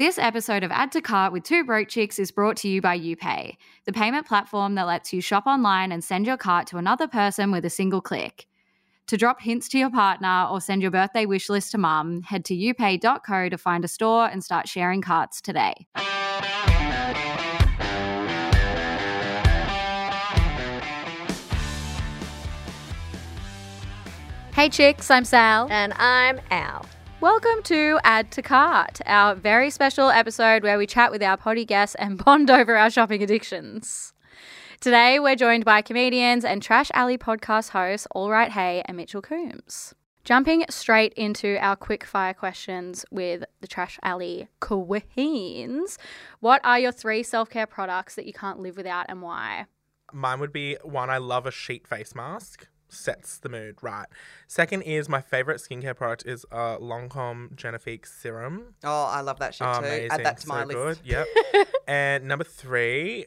[0.00, 2.98] This episode of Add to Cart with Two Broke Chicks is brought to you by
[2.98, 7.06] UPay, the payment platform that lets you shop online and send your cart to another
[7.06, 8.46] person with a single click.
[9.08, 12.46] To drop hints to your partner or send your birthday wish list to mum, head
[12.46, 15.86] to upay.co to find a store and start sharing carts today.
[24.54, 25.68] Hey chicks, I'm Sal.
[25.70, 26.86] And I'm Al.
[27.20, 31.66] Welcome to Add to Cart, our very special episode where we chat with our potty
[31.66, 34.14] guests and bond over our shopping addictions.
[34.80, 39.20] Today, we're joined by comedians and Trash Alley podcast hosts All Right Hey and Mitchell
[39.20, 39.94] Coombs.
[40.24, 45.98] Jumping straight into our quick fire questions with the Trash Alley queens,
[46.40, 49.66] what are your three self care products that you can't live without and why?
[50.10, 52.66] Mine would be one, I love a sheet face mask.
[52.92, 54.06] Sets the mood right.
[54.46, 58.74] Second is my favorite skincare product is uh, Lancome Genifique serum.
[58.84, 59.78] Oh, I love that shit too.
[59.78, 60.76] Amazing, Add that to so my good.
[60.76, 61.00] list.
[61.04, 61.26] Yep.
[61.88, 63.26] and number three,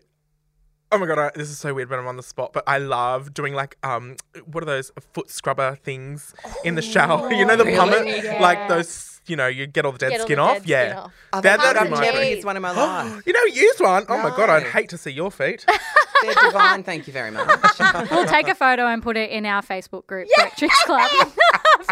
[0.91, 2.77] oh my god, I, this is so weird when I'm on the spot, but I
[2.77, 7.31] love doing like um, what are those foot scrubber things in the shower?
[7.33, 7.75] you know the really?
[7.77, 8.39] plummet, Yeah.
[8.41, 9.09] like those.
[9.25, 10.57] You know, you get all the dead Get all skin the off.
[10.57, 10.85] dead yeah.
[10.89, 11.13] skin off.
[11.31, 13.23] Oh, That- that's that'd I've never used one in my life.
[13.25, 14.03] You don't use one?
[14.09, 15.65] Oh my god, I'd hate to see your feet.
[16.25, 16.83] They're divine.
[16.83, 17.49] Thank you very much.
[18.11, 21.09] We'll take a photo and put it in our Facebook group, Broke Chicks Club,
[21.77, 21.83] for,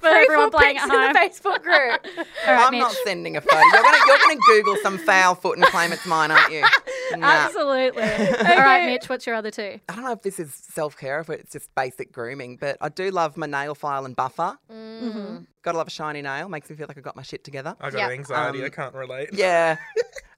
[0.00, 1.12] for everyone foot playing at pics in home.
[1.12, 2.26] the Facebook group.
[2.46, 3.56] All right, I'm not sending a photo.
[3.58, 6.62] You're gonna you're gonna Google some foul foot and claim it's mine, aren't you?
[7.16, 7.26] Nah.
[7.26, 8.02] Absolutely.
[8.02, 9.78] All right, Mitch, what's your other two?
[9.88, 12.88] I don't know if this is self care, if it's just basic grooming, but I
[12.88, 14.56] do love my nail file and buffer.
[14.70, 15.46] Mm.
[15.62, 16.48] Gotta love a shiny nail.
[16.48, 17.76] Makes me feel like I got my shit together.
[17.80, 18.10] I got Yep.
[18.10, 18.62] anxiety.
[18.62, 19.30] I Um, can't relate.
[19.32, 19.76] Yeah.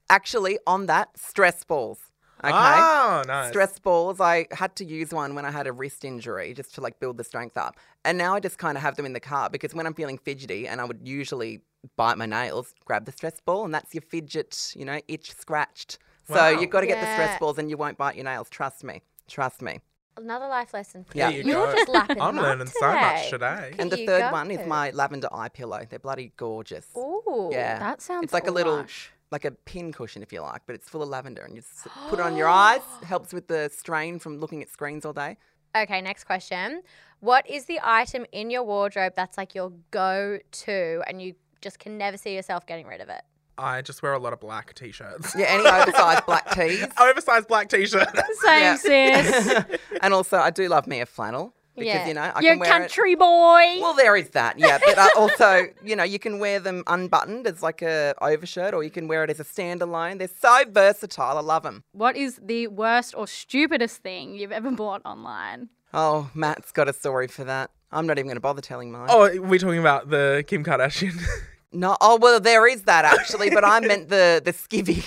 [0.09, 1.99] Actually, on that, stress balls.
[2.43, 2.53] Okay.
[2.53, 3.49] Oh, nice.
[3.49, 4.19] Stress balls.
[4.19, 7.17] I had to use one when I had a wrist injury just to like build
[7.17, 7.75] the strength up.
[8.03, 10.17] And now I just kind of have them in the car because when I'm feeling
[10.17, 11.61] fidgety and I would usually
[11.95, 15.97] bite my nails, grab the stress ball and that's your fidget, you know, itch scratched.
[16.27, 16.35] Wow.
[16.35, 18.49] So you've got to get the stress balls and you won't bite your nails.
[18.49, 19.01] Trust me.
[19.27, 19.79] Trust me.
[20.17, 21.29] Another life lesson for Yeah.
[21.29, 21.43] you.
[21.43, 21.75] There you You're go.
[21.75, 23.69] just lapping I'm them up learning so much today.
[23.71, 23.75] today.
[23.79, 24.31] And the third go.
[24.31, 25.85] one is my lavender eye pillow.
[25.89, 26.87] They're bloody gorgeous.
[26.97, 27.49] Ooh.
[27.51, 27.79] Yeah.
[27.79, 29.11] That sounds It's like a little lush.
[29.35, 31.87] Like a pin cushion if you like, but it's full of lavender and you just
[32.09, 32.81] put it on your eyes.
[33.03, 35.37] Helps with the strain from looking at screens all day.
[35.75, 36.81] Okay, next question.
[37.19, 41.79] What is the item in your wardrobe that's like your go to and you just
[41.79, 43.21] can never see yourself getting rid of it?
[43.57, 45.33] I just wear a lot of black t-shirts.
[45.37, 46.85] Yeah, any oversized black tees.
[46.99, 48.07] Oversized black t-shirt.
[48.41, 48.75] Same, Yeah.
[48.77, 49.63] sis.
[50.01, 52.07] and also, I do love me a flannel because Yeah.
[52.07, 53.79] you know I You're can wear country boy.
[53.81, 54.77] Well, there is that, yeah.
[54.83, 58.83] But uh, also, you know, you can wear them unbuttoned as like a overshirt, or
[58.83, 60.17] you can wear it as a standalone.
[60.19, 61.37] They're so versatile.
[61.37, 61.83] I love them.
[61.91, 65.69] what is the worst or stupidest thing you've ever bought online?
[65.93, 67.71] Oh, Matt's got a story for that.
[67.91, 69.07] I'm not even going to bother telling mine.
[69.09, 71.17] oh, we're talking about the Kim Kardashian.
[71.71, 75.03] No, oh well, there is that actually, but I meant the the skivvy.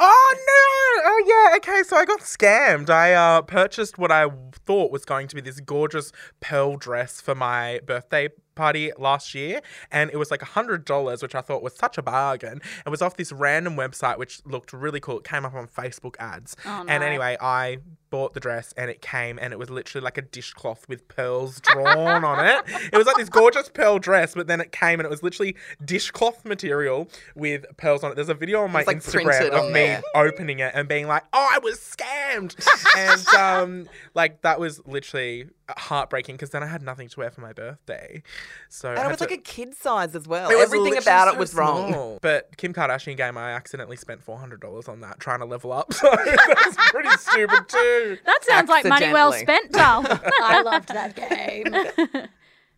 [0.00, 1.10] Oh no!
[1.10, 1.56] Oh yeah.
[1.56, 2.90] Okay, so I got scammed.
[2.90, 4.28] I uh, purchased what I
[4.66, 9.60] thought was going to be this gorgeous pearl dress for my birthday party last year,
[9.90, 12.60] and it was like a hundred dollars, which I thought was such a bargain.
[12.84, 15.18] It was off this random website which looked really cool.
[15.18, 17.78] It came up on Facebook ads, Oh, and anyway, I
[18.10, 21.60] bought the dress and it came and it was literally like a dishcloth with pearls
[21.60, 22.64] drawn on it.
[22.92, 25.54] It was like this gorgeous pearl dress, but then it came and it was literally
[25.84, 28.14] dishcloth material with pearls on it.
[28.16, 30.02] There's a video on my like, Instagram of me there.
[30.16, 32.56] opening it and being like, "Oh, I was scammed,"
[32.96, 35.46] and um, like that was literally
[35.78, 38.22] heartbreaking because then I had nothing to wear for my birthday.
[38.68, 40.50] So I And it had was to- like a kid size as well.
[40.50, 42.18] Everything literally about it so was wrong.
[42.22, 45.72] But Kim Kardashian game, I accidentally spent four hundred dollars on that trying to level
[45.72, 45.92] up.
[46.00, 48.18] So that's pretty stupid too.
[48.26, 50.04] That sounds like money well spent, Tal.
[50.42, 52.26] I loved that game.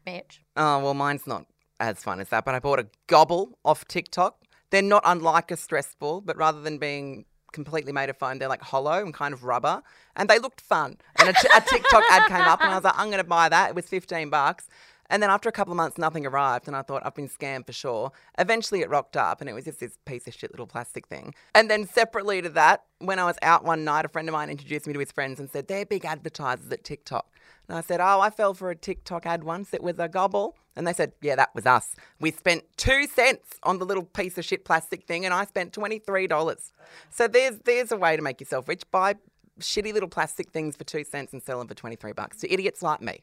[0.07, 0.43] Mitch.
[0.57, 1.47] Oh, well, mine's not
[1.81, 4.37] as fun as that, but I bought a gobble off TikTok.
[4.71, 8.49] They're not unlike a stress ball, but rather than being completely made of foam, they're
[8.49, 9.83] like hollow and kind of rubber.
[10.17, 10.99] And they looked fun.
[11.17, 13.25] And a, t- a TikTok ad came up, and I was like, I'm going to
[13.29, 13.71] buy that.
[13.71, 14.69] It was 15 bucks.
[15.13, 17.67] And then after a couple of months, nothing arrived, and I thought I've been scammed
[17.67, 18.13] for sure.
[18.39, 21.35] Eventually, it rocked up, and it was just this piece of shit little plastic thing.
[21.55, 24.49] And then separately to that, when I was out one night, a friend of mine
[24.49, 27.27] introduced me to his friends and said they're big advertisers at TikTok.
[27.69, 29.75] And I said, Oh, I fell for a TikTok ad once.
[29.75, 30.57] It was a gobble.
[30.77, 31.95] And they said, Yeah, that was us.
[32.19, 35.75] We spent two cents on the little piece of shit plastic thing, and I spent
[35.75, 36.71] $23.
[37.11, 38.85] So there's there's a way to make yourself rich.
[38.91, 39.17] Buy
[39.61, 42.83] shitty little plastic things for two cents and sell them for 23 bucks to idiots
[42.83, 43.23] like me.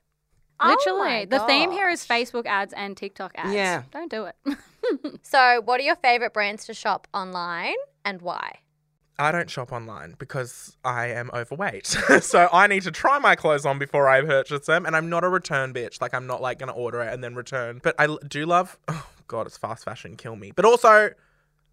[0.59, 0.99] Oh Literally.
[0.99, 2.05] my the theme here is.
[2.05, 3.53] Facebook ads and TikTok ads.
[3.53, 3.83] Yeah.
[3.91, 4.35] Don't do it.
[5.21, 7.75] So, what are your favorite brands to shop online
[8.05, 8.59] and why?
[9.19, 11.85] I don't shop online because I am overweight.
[12.21, 14.85] so I need to try my clothes on before I purchase them.
[14.85, 15.99] And I'm not a return bitch.
[16.01, 17.81] Like, I'm not like going to order it and then return.
[17.83, 20.51] But I do love, oh God, it's fast fashion, kill me.
[20.55, 21.11] But also,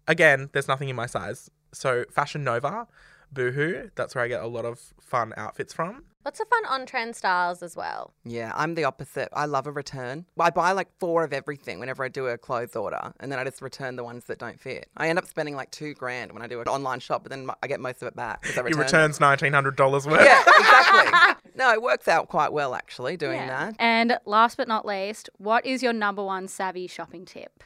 [0.07, 1.49] again, there's nothing in my size.
[1.73, 2.87] So Fashion Nova,
[3.31, 6.03] Boohoo, that's where I get a lot of fun outfits from.
[6.27, 8.13] Lots of fun on trend styles as well.
[8.25, 9.29] Yeah, I'm the opposite.
[9.31, 10.25] I love a return.
[10.37, 13.45] I buy like four of everything whenever I do a clothes order, and then I
[13.45, 14.89] just return the ones that don't fit.
[14.97, 17.49] I end up spending like two grand when I do an online shop, but then
[17.63, 18.45] I get most of it back.
[18.45, 18.79] I return them.
[18.81, 20.21] returns $1,900 worth.
[20.21, 21.49] Yeah, exactly.
[21.55, 23.77] no, it works out quite well actually doing that.
[23.79, 27.63] And last but not least, what is your number one savvy shopping tip?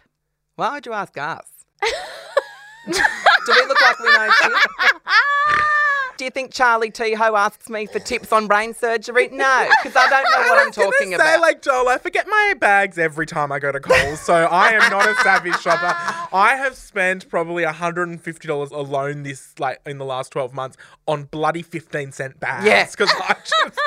[0.55, 1.47] Why would you ask us?
[1.81, 4.51] do we look like we know shit?
[6.21, 9.29] Do you think Charlie Teo asks me for tips on brain surgery?
[9.29, 11.41] No, because I don't know what I'm talking say, about.
[11.41, 14.91] like Joel, I forget my bags every time I go to Coles, so I am
[14.91, 15.95] not a savvy shopper.
[16.31, 20.77] I have spent probably $150 alone this like in the last 12 months
[21.07, 22.67] on bloody 15 cent bags.
[22.67, 22.85] Yeah.
[22.85, 23.79] because I just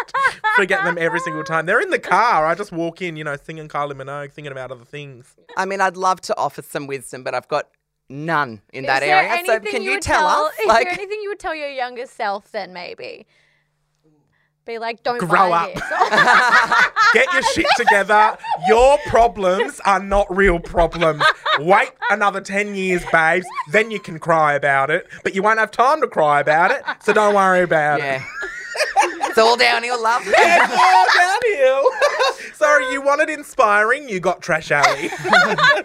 [0.56, 1.66] forget them every single time.
[1.66, 2.46] They're in the car.
[2.46, 5.36] I just walk in, you know, singing Kylie Minogue, thinking about other things.
[5.56, 7.68] I mean, I'd love to offer some wisdom, but I've got
[8.08, 9.42] none in that is there area.
[9.46, 10.52] So can you, would tell, us?
[10.60, 13.26] Is Like, there anything you would tell your younger self then maybe?
[14.66, 15.74] Be like, don't Grow buy up.
[15.74, 16.92] this.
[17.12, 18.38] Get your shit together.
[18.66, 21.22] Your problems are not real problems.
[21.58, 25.06] Wait another 10 years, babes, then you can cry about it.
[25.22, 28.22] But you won't have time to cry about it, so don't worry about it.
[29.24, 30.22] it's all downhill, love.
[30.26, 31.53] It's all downhill.
[32.54, 35.10] Sorry, you wanted inspiring, you got Trash Alley.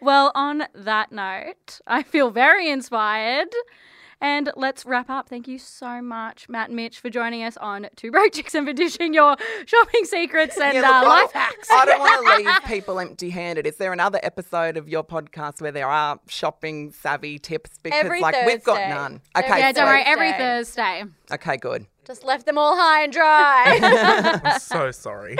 [0.00, 3.48] Well, on that note, I feel very inspired.
[4.20, 5.28] And let's wrap up.
[5.28, 8.66] Thank you so much, Matt and Mitch, for joining us on Two Broke Chicks and
[8.66, 9.36] for dishing your
[9.66, 11.68] shopping secrets and Yeah, uh, life I- hacks.
[11.70, 13.64] I don't want to leave people empty handed.
[13.66, 17.70] Is there another episode of your podcast where there are shopping savvy tips?
[17.80, 19.20] Because Every like we've got none.
[19.36, 20.02] Okay, yeah, don't so- worry.
[20.04, 21.02] Every Thursday.
[21.02, 21.34] Thursday.
[21.34, 21.86] Okay, good.
[22.08, 24.40] Just left them all high and dry.
[24.42, 25.36] I'm so sorry.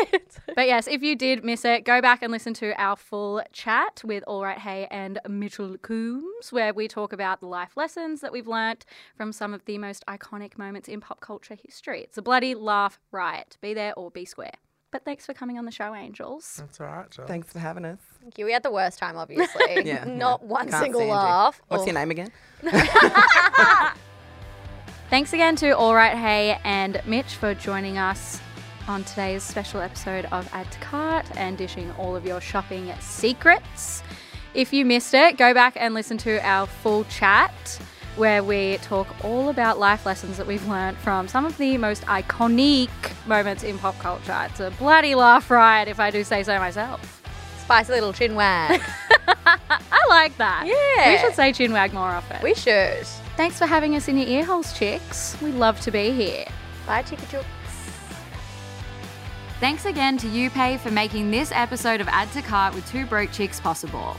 [0.55, 4.03] But yes, if you did miss it, go back and listen to our full chat
[4.05, 8.32] with All Right Hey and Mitchell Coombs, where we talk about the life lessons that
[8.32, 8.85] we've learnt
[9.17, 12.03] from some of the most iconic moments in pop culture history.
[12.03, 13.56] It's a bloody laugh riot.
[13.62, 14.53] Be there or be square.
[14.91, 16.56] But thanks for coming on the show, Angels.
[16.59, 17.26] That's all right, Joel.
[17.29, 17.99] Thanks for having us.
[18.21, 18.44] Thank you.
[18.44, 19.64] We had the worst time, obviously.
[19.87, 20.49] Yeah, Not yeah.
[20.49, 21.14] one Can't single stand you.
[21.17, 21.62] laugh.
[21.69, 21.87] What's Oh.
[21.87, 22.31] your name again?
[25.10, 28.40] Thanks again to All Right Hey and Mitch for joining us
[28.87, 34.02] on today's special episode of Add to Cart and dishing all of your shopping secrets.
[34.52, 37.81] If you missed it, go back and listen to our full chat
[38.16, 42.02] where we talk all about life lessons that we've learned from some of the most
[42.04, 42.90] iconic
[43.26, 44.46] moments in pop culture.
[44.50, 47.22] It's a bloody laugh riot, if I do say so myself.
[47.62, 48.82] Spicy little chin wag.
[49.71, 50.65] I like that.
[50.67, 51.12] Yeah.
[51.12, 52.39] We should say chinwag more often.
[52.43, 53.06] we should.
[53.37, 55.37] Thanks for having us in your ear holes, chicks.
[55.41, 56.45] We love to be here.
[56.87, 57.45] Bye, Chicka Chooks.
[59.61, 63.33] Thanks again to UPay for making this episode of Add to Cart with Two Broke
[63.33, 64.17] Chicks possible.